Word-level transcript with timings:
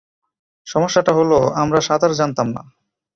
সমস্যাটা 0.67 1.11
হল, 1.13 1.31
আমরা 1.55 1.79
সাঁতার 1.81 2.11
জানতাম 2.13 2.47
না। 2.47 2.61